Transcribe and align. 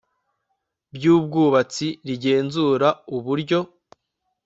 by 0.93 1.05
ubwubatsi 1.15 1.87
rigenzura 2.07 2.87
uburyo 3.15 3.59